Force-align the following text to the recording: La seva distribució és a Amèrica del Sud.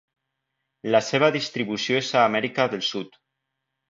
La 0.95 1.01
seva 1.09 1.29
distribució 1.35 2.01
és 2.05 2.09
a 2.21 2.25
Amèrica 2.31 2.67
del 2.75 2.83
Sud. 2.91 3.21